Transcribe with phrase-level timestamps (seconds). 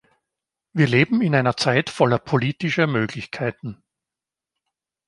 [0.73, 3.83] Wir leben in einer Zeit voller politischer Möglichkeiten.